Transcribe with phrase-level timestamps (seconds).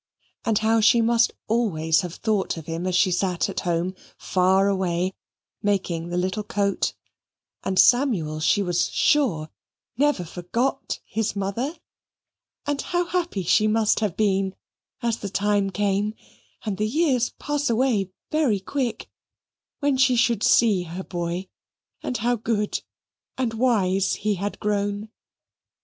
[0.45, 4.67] And how she must always have thought of him as she sat at home, far
[4.67, 5.13] away,
[5.61, 6.95] making the little coat;
[7.63, 9.51] and Samuel, she was sure,
[9.99, 11.75] never forgot his mother;
[12.65, 14.55] and how happy she must have been
[15.03, 16.15] as the time came
[16.65, 19.07] (and the years pass away very quick)
[19.81, 21.47] when she should see her boy
[22.01, 22.81] and how good
[23.37, 25.09] and wise he had grown.